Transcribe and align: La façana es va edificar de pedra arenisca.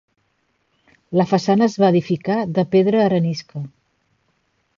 La 1.21 1.25
façana 1.31 1.67
es 1.67 1.75
va 1.83 1.91
edificar 1.95 2.39
de 2.57 2.65
pedra 2.73 3.05
arenisca. 3.07 3.63